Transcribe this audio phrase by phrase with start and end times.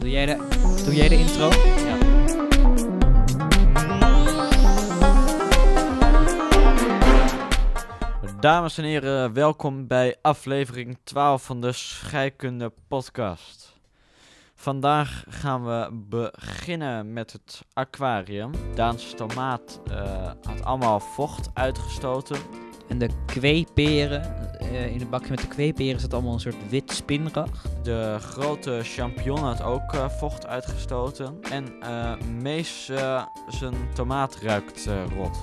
[0.00, 0.36] Doe jij de,
[0.84, 1.48] doe jij de intro?
[1.48, 1.98] Ja.
[8.40, 13.76] Dames en heren, welkom bij aflevering 12 van de Scheikunde Podcast.
[14.54, 18.50] Vandaag gaan we beginnen met het aquarium.
[18.74, 22.36] Daans tomaat eh, had allemaal vocht uitgestoten.
[22.90, 26.92] En de kweeperen, eh, in het bakje met de kweeperen zat allemaal een soort wit
[26.92, 27.62] spinrag.
[27.82, 31.38] De grote champignon had ook eh, vocht uitgestoten.
[31.50, 32.84] En eh Mees,
[33.48, 35.40] zijn tomaat ruikt rot.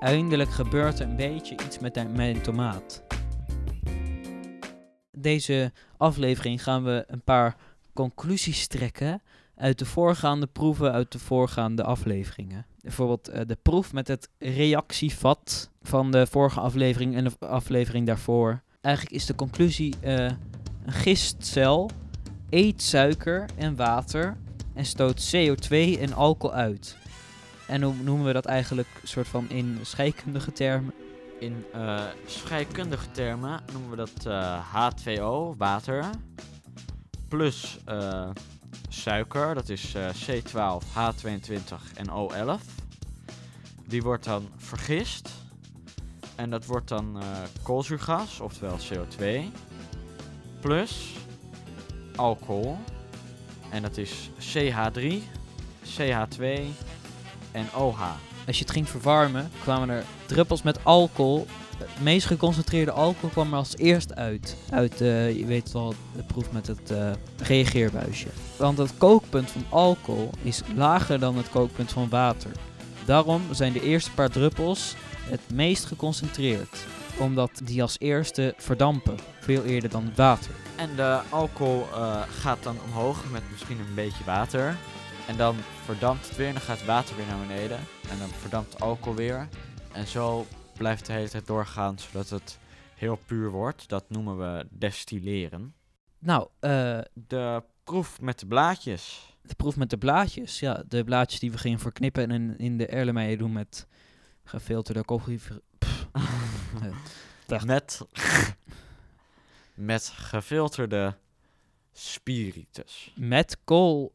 [0.00, 3.04] Eindelijk gebeurt er een beetje iets met de- mijn tomaat.
[5.18, 7.56] Deze aflevering gaan we een paar
[7.94, 9.22] conclusies trekken
[9.56, 12.66] uit de voorgaande proeven uit de voorgaande afleveringen.
[12.80, 18.62] Bijvoorbeeld eh, de proef met het reactievat van de vorige aflevering en de aflevering daarvoor.
[18.80, 20.24] Eigenlijk is de conclusie eh,
[20.84, 21.90] een gistcel
[22.50, 24.36] eet suiker en water
[24.74, 26.96] en stoot CO2 en alcohol uit.
[27.66, 30.94] En hoe noemen we dat eigenlijk soort van in scheikundige termen?
[31.38, 36.04] In eh, scheikundige termen noemen we dat eh, H2O, water,
[37.28, 37.78] plus
[38.96, 42.62] suiker, dat is eh, C12, H22 en O11.
[43.86, 45.30] Die wordt dan vergist
[46.34, 47.26] en dat wordt dan eh,
[47.62, 49.24] koolzuurgas, oftewel CO2,
[50.60, 51.14] plus
[52.16, 52.78] alcohol
[53.70, 55.02] en dat is CH3,
[55.84, 56.44] CH2
[57.52, 58.00] en OH.
[58.46, 61.46] Als je het ging verwarmen, kwamen er druppels met alcohol.
[61.78, 64.56] Het meest geconcentreerde alcohol kwam er als eerst uit.
[64.70, 68.28] Uit, eh, je weet wel, de proef met het eh, reageerbuisje.
[68.56, 72.50] Want het kookpunt van alcohol is lager dan het kookpunt van water.
[73.04, 74.94] Daarom zijn de eerste paar druppels
[75.30, 76.84] het meest geconcentreerd.
[77.18, 79.18] Omdat die als eerste verdampen.
[79.40, 80.50] Veel eerder dan het water.
[80.76, 84.76] En de alcohol eh, gaat dan omhoog met misschien een beetje water.
[85.26, 87.78] En dan verdampt het weer en dan gaat het water weer naar beneden.
[88.10, 89.48] En dan verdampt alcohol weer.
[89.92, 90.46] En zo
[90.76, 92.58] blijft de hele tijd doorgaan zodat het
[92.94, 93.88] heel puur wordt.
[93.88, 95.74] Dat noemen we destilleren.
[96.18, 99.34] Nou, eh, De proef met de blaadjes.
[99.42, 100.60] De proef met de blaadjes.
[100.60, 103.86] Ja, de blaadjes die we gingen verknippen en in, de erlenmeien doen met
[104.44, 105.40] gefilterde koffie.
[107.46, 108.00] Dacht- Met,
[109.74, 111.16] met gefilterde
[111.92, 113.12] spiritus.
[113.16, 114.14] Met kool,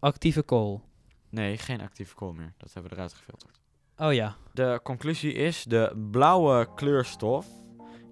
[0.00, 0.82] actieve kool.
[1.28, 2.52] Nee, geen actieve kool meer.
[2.56, 3.60] Dat hebben we eruit gefilterd.
[3.98, 7.46] Oh ja, De conclusie is de blauwe kleurstof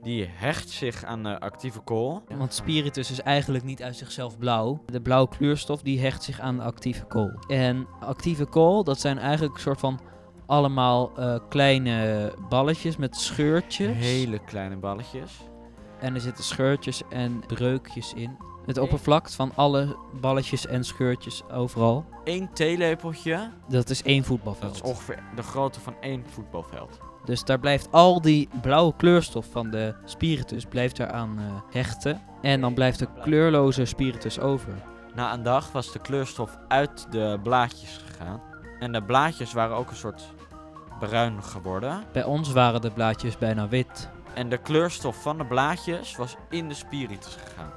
[0.03, 2.23] die hecht zich aan de actieve kool.
[2.29, 4.83] want spiritus is eigenlijk niet uit zichzelf blauw.
[4.87, 7.31] De blauwe kleurstof die hecht zich aan de actieve kool.
[7.47, 10.01] En actieve kool, dat zijn eigenlijk een soort van
[10.47, 13.97] allemaal eh, kleine balletjes met scheurtjes.
[13.97, 15.33] Hele kleine balletjes.
[16.05, 18.37] En er zitten scheurtjes en breukjes in.
[18.67, 22.05] Het oppervlak van alle balletjes en scheurtjes overal.
[22.25, 24.75] Eén theelepeltje, Dat is één dat voetbalveld.
[24.75, 26.99] is ongeveer de grootte van één voetbalveld.
[27.25, 32.23] Dus daar blijft al die blauwe kleurstof van de spiritus blijft eraan eh hechten.
[32.43, 34.73] En dan blijft de kleurloze spiritus over.
[35.15, 38.41] Na een dag was de kleurstof uit de blaadjes gegaan.
[38.79, 40.33] En de blaadjes waren ook een soort
[40.99, 42.05] bruin geworden.
[42.13, 44.09] Bij ons waren de blaadjes bijna wit.
[44.35, 47.73] En de kleurstof van de blaadjes was in de spiritus gegaan.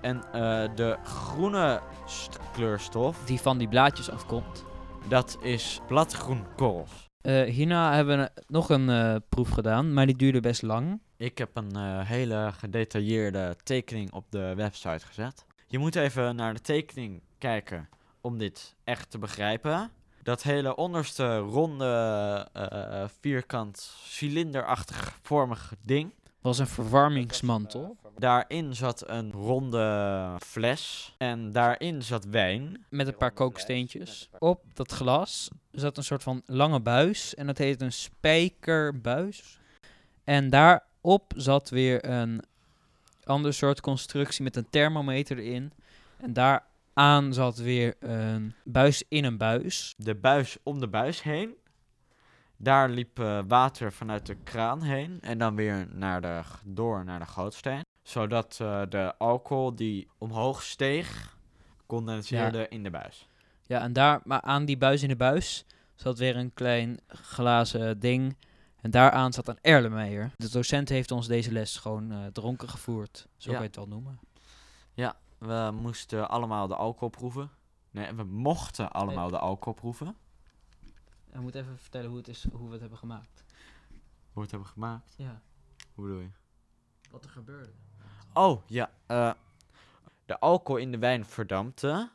[0.00, 4.64] En eh, de groene st- kleurstof, Die van die blaadjes afkomt.
[5.08, 7.10] dat is bladgroen korrels.
[7.20, 11.00] Eh, hierna hebben we nog een eh, proef gedaan, maar die duurde best lang.
[11.16, 15.44] Ik heb een hele gedetailleerde tekening op de website gezet.
[15.66, 17.88] Je moet even naar de tekening kijken
[18.20, 19.90] om dit echt te begrijpen.
[20.22, 26.12] Dat hele onderste ronde, eh, vierkant, cilinderachtig vormig ding.
[26.40, 27.96] was een verwarmingsmantel.
[28.18, 32.84] Daarin zat een ronde fles en daarin zat wijn.
[32.88, 34.28] Met een paar kooksteentjes.
[34.38, 37.34] Op dat glas zat een soort van lange buis.
[37.34, 39.58] En dat heet een spijkerbuis.
[40.24, 42.42] En daarop zat weer een
[43.24, 45.72] ander soort constructie met een thermometer erin.
[46.16, 46.32] En
[46.94, 49.94] daaraan zat weer een buis in een buis.
[49.96, 51.54] De buis om de buis heen.
[52.56, 57.18] Daar liep eh, water vanuit de kraan heen en dan weer naar de, door naar
[57.18, 57.84] de gootsteen.
[58.02, 61.36] Zodat eh, de alcohol die omhoog steeg,
[61.86, 63.28] condenseerde in de buis.
[63.66, 65.64] Ja, en daar, maar aan die buis in de buis
[65.94, 68.36] zat weer een klein glazen ding.
[68.80, 70.30] En daaraan zat een Erlenmeyer.
[70.36, 73.26] De docent heeft ons deze les gewoon eh, dronken gevoerd.
[73.36, 73.56] Zo Ja.
[73.56, 74.18] kan je het wel noemen.
[75.42, 77.50] We moesten allemaal de alcohol proeven.
[77.90, 80.16] Nee, we mochten allemaal de alcohol proeven.
[81.30, 83.44] We moeten even vertellen hoe, het is, hoe we het hebben gemaakt.
[83.96, 85.14] Hoe we het hebben gemaakt.
[85.16, 85.42] Ja,
[85.94, 86.30] Hoe bedoel je?
[87.10, 87.72] wat er gebeurde.
[88.32, 88.90] Oh, ja.
[89.06, 89.32] eh,
[90.26, 92.10] de alcohol in de wijn verdampte.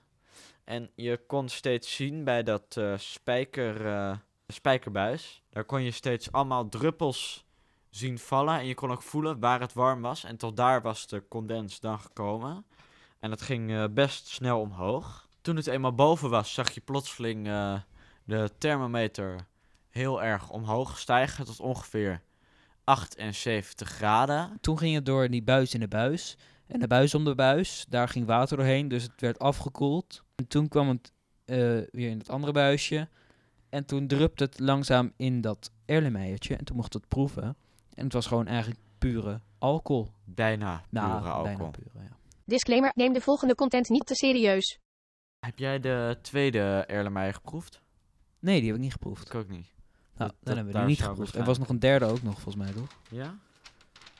[0.64, 5.44] En je kon steeds zien bij dat eh, spijker, eh, spijkerbuis.
[5.50, 7.46] Daar kon je steeds allemaal druppels
[7.90, 8.60] zien vallen.
[8.60, 10.24] En je kon ook voelen waar het warm was.
[10.24, 12.66] En tot daar was de condens dan gekomen.
[13.20, 15.28] En dat ging eh, best snel omhoog.
[15.42, 17.74] Toen het eenmaal boven was, zag je plotseling eh,
[18.24, 19.36] de thermometer
[19.90, 21.46] heel erg omhoog stijgen.
[21.46, 22.22] Tot ongeveer
[22.84, 24.58] 78 graden.
[24.62, 26.38] Toen ging het door die buis in de buis.
[26.68, 30.24] En de buis om de buis, daar ging water doorheen, dus het werd afgekoeld.
[30.36, 31.12] En toen kwam het
[31.46, 31.58] eh,
[31.92, 33.08] weer in het andere buisje.
[33.70, 36.56] En toen drupte het langzaam in dat erlenmeiertje.
[36.56, 37.56] En toen mocht het proeven.
[37.94, 40.12] En het was gewoon eigenlijk pure alcohol.
[40.24, 41.44] Bijna pure Nou, alcohol.
[41.44, 42.17] bijna pure, ja.
[42.52, 44.80] Disclaimer, neem de volgende content niet te serieus.
[45.40, 47.82] Heb jij de tweede Erlenmeyer geproefd?
[48.40, 49.28] Nee, die heb ik niet geproefd.
[49.28, 49.68] Ik ook niet.
[50.18, 51.36] Nou, Dat- dan hebben we daar die niet zou geproefd.
[51.36, 52.88] Er was nog een derde ook nog, volgens mij, toch?
[53.10, 53.36] Ja?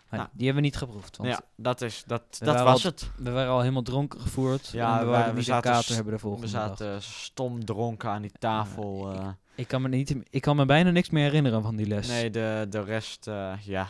[0.10, 0.28] Nou.
[0.34, 1.18] die hebben we niet geproefd.
[1.18, 3.10] Want ja, dat, is, dat, We dat waren was al- het.
[3.18, 4.68] we waren al helemaal dronken gevoerd.
[4.68, 6.68] Ja, en we wij- we niet zaten kater s- hebben de We volgende dag.
[6.78, 9.12] zaten stom dronken aan die tafel.
[9.14, 9.28] eh.
[9.56, 12.08] Ik kan, me niet, ik kan me bijna niks meer herinneren van die les.
[12.08, 13.88] nee, de, de rest, eh, ja.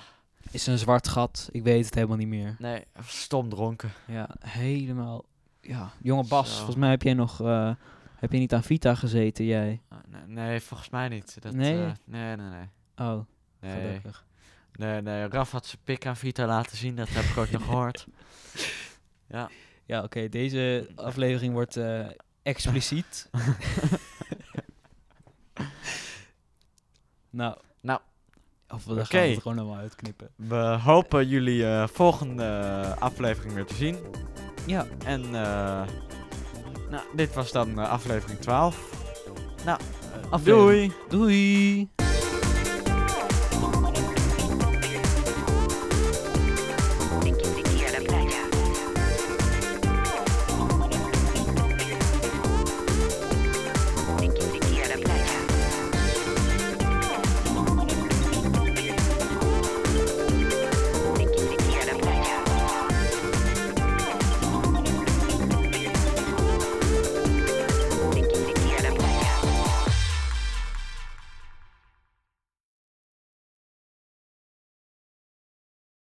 [0.51, 1.49] Is een zwart gat.
[1.51, 2.55] Ik weet het helemaal niet meer.
[2.59, 3.91] Nee, stom dronken.
[4.07, 5.25] Ja, helemaal.
[5.61, 6.55] Ja, jonge Bas, Zo.
[6.55, 7.41] volgens mij heb jij nog.
[7.41, 7.71] eh,
[8.15, 9.81] heb je niet aan Vita gezeten, jij?
[9.89, 11.37] Eh, nee, nee, volgens mij niet.
[11.41, 11.83] Dat, Nee?
[11.85, 12.67] eh, nee, nee, nee.
[13.07, 13.19] Oh,
[13.59, 14.25] Nee, gelukkig.
[14.71, 15.27] nee, nee.
[15.27, 18.07] Raf had zijn pik aan Vita laten zien, dat heb ik ook nog gehoord.
[19.27, 19.49] Ja.
[19.85, 22.05] Ja, oké, deze aflevering wordt eh,
[22.43, 23.29] expliciet.
[27.29, 27.57] nou.
[27.81, 27.99] Nou.
[28.73, 30.29] Of we gaan we het gewoon allemaal uitknippen.
[30.35, 33.97] We hopen jullie eh, volgende eh, aflevering weer te zien.
[34.65, 35.83] Ja, En eh,
[36.89, 38.89] nou, dit was dan aflevering 12.
[39.65, 39.79] Nou,
[40.29, 40.93] aflevering.
[41.09, 41.19] doei!
[41.19, 41.96] Doei!